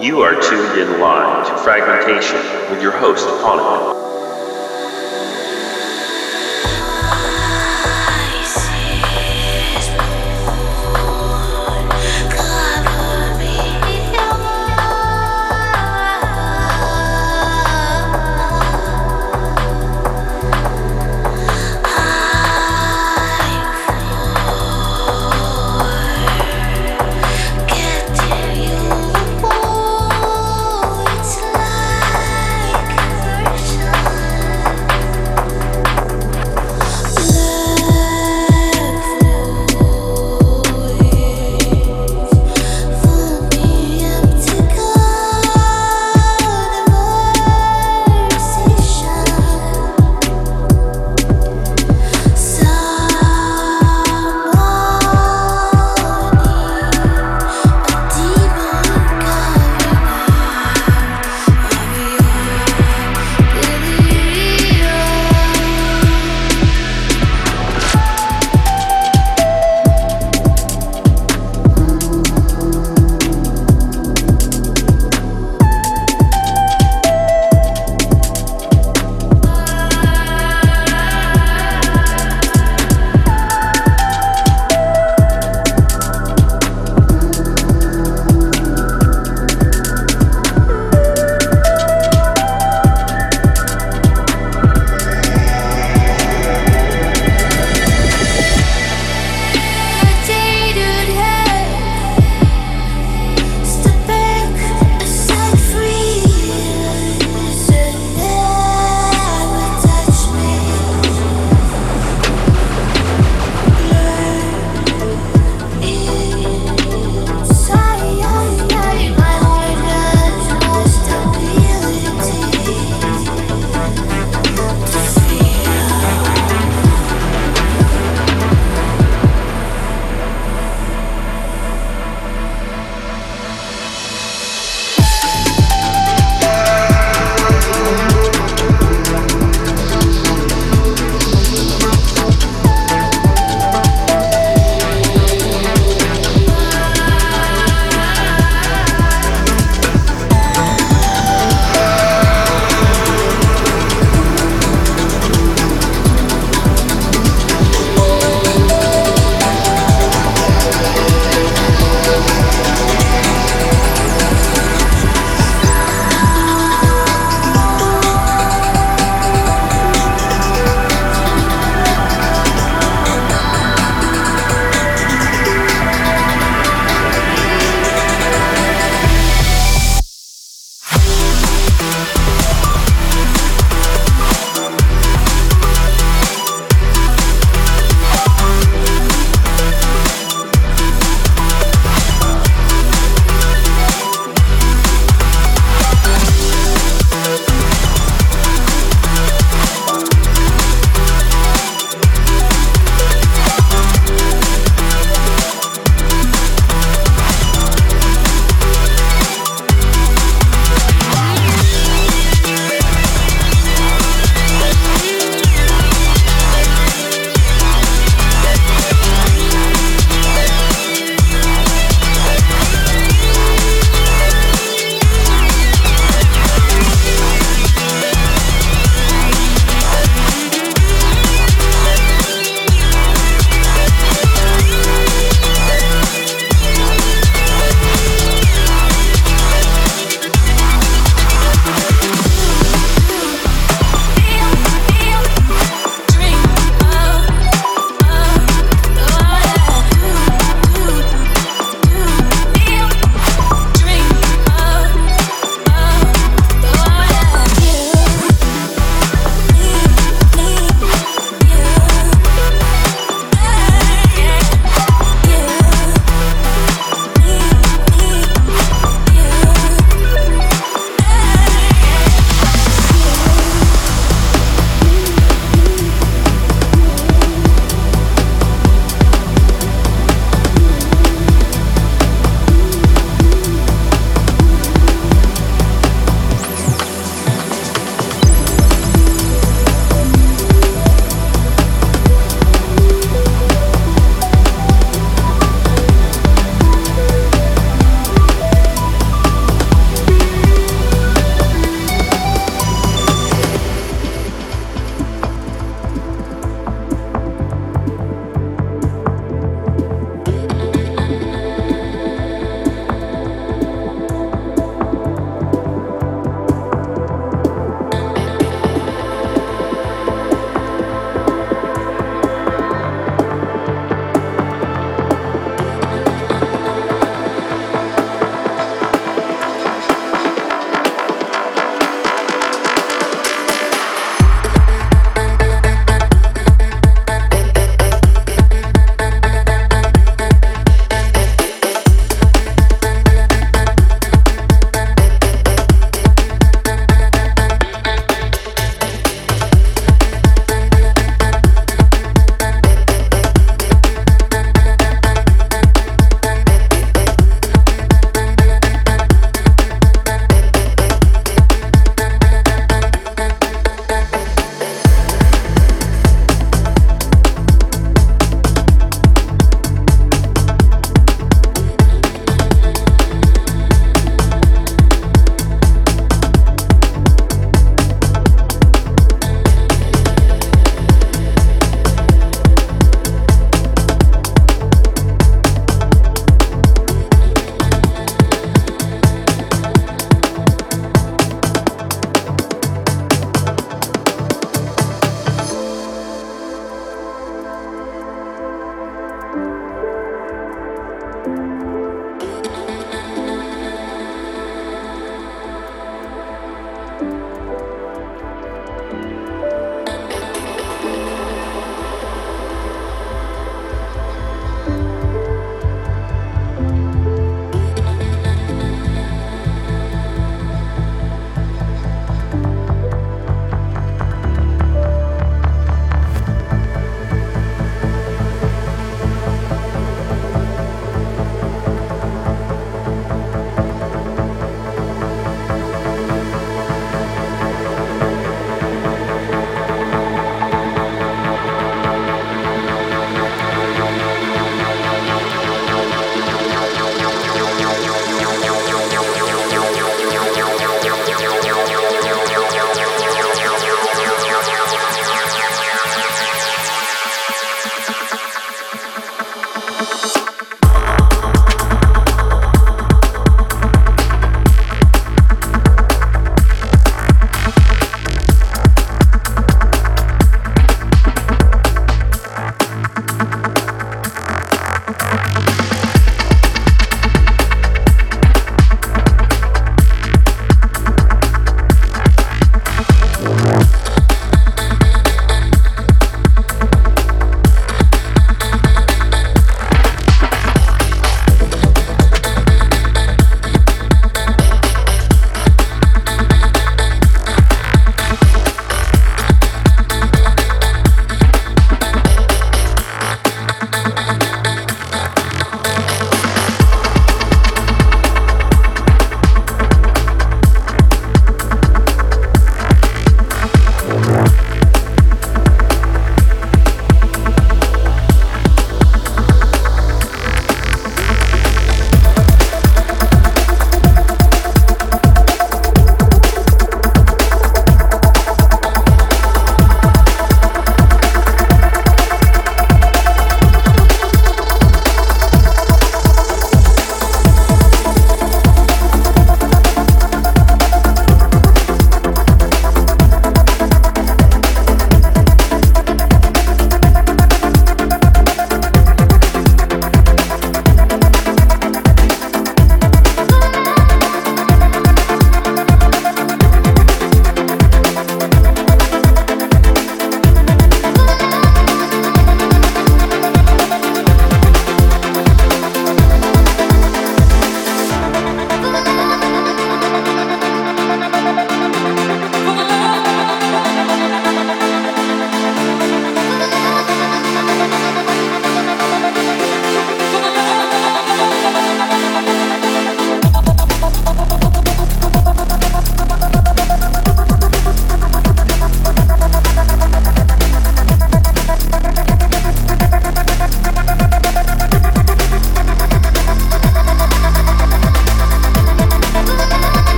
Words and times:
You 0.00 0.22
are 0.22 0.32
tuned 0.40 0.80
in 0.80 0.98
live 0.98 1.46
to 1.46 1.62
Fragmentation 1.62 2.70
with 2.70 2.80
your 2.80 2.92
host, 2.92 3.28
Fonik. 3.44 3.99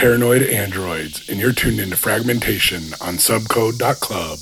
Paranoid 0.00 0.40
Androidz, 0.40 1.28
and 1.28 1.38
you're 1.38 1.52
tuned 1.52 1.78
into 1.78 1.94
Fragmentation 1.94 2.94
on 3.02 3.18
subcode.club. 3.18 4.38